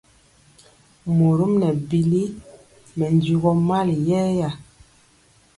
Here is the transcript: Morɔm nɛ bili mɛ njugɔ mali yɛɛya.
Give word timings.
Morɔm 1.17 1.53
nɛ 1.61 1.67
bili 1.87 2.23
mɛ 2.97 3.05
njugɔ 3.15 3.51
mali 3.67 3.95
yɛɛya. 4.07 4.49